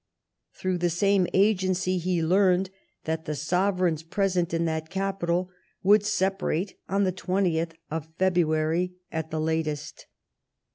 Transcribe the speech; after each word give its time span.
Through 0.55 0.79
the 0.79 0.89
same 0.89 1.27
agency 1.31 1.99
he 1.99 2.23
learned 2.23 2.71
that 3.03 3.25
the 3.25 3.35
sovereigns 3.35 4.01
present 4.01 4.51
in 4.51 4.65
that 4.65 4.89
capital 4.89 5.51
would 5.83 6.03
separate 6.03 6.75
on 6.89 7.03
the 7.03 7.13
20th 7.13 7.73
of 7.91 8.09
February 8.17 8.95
at 9.11 9.29
the 9.29 9.39
latest. 9.39 10.07